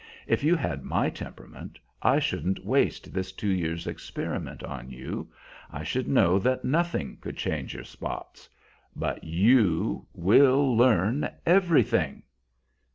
[0.25, 5.31] If you had my temperament I shouldn't waste this two years' experiment on you;
[5.71, 8.49] I should know that nothing could change your spots.
[8.95, 12.23] But you will learn everything.